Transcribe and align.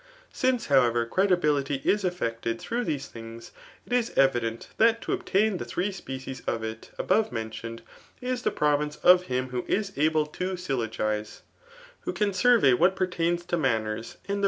Since, 0.33 0.65
however, 0.65 1.05
credibiiity 1.05 1.85
is 1.85 2.03
efiectisd 2.03 2.57
through 2.57 2.85
these 2.85 3.07
things, 3.07 3.51
it 3.85 3.93
is 3.93 4.09
evident 4.15 4.69
that 4.77 4.99
tabhtaia 4.99 5.59
tbe 5.59 5.67
diree 5.67 5.93
species 5.93 6.41
of. 6.47 6.63
it 6.63 6.89
[above 6.97 7.29
mentioBed]] 7.29 7.81
is 8.19 8.41
the 8.41 8.49
pttviioe 8.49 8.97
^:fafan 8.99 9.49
who 9.51 9.63
IS 9.67 9.93
able 9.97 10.25
to 10.25 10.53
syllogize, 10.53 11.41
who 11.99 12.13
can 12.13 12.33
survey 12.33 12.73
what 12.73 12.95
pertains^ 12.95 13.45
to 13.45 13.57
maimers 13.57 14.15
and 14.27 14.39
the. 14.39 14.39